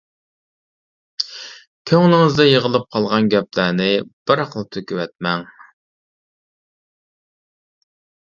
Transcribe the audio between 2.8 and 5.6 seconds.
قالغان گەپلەرنى بىراقلا تۆكۈۋەتمەڭ.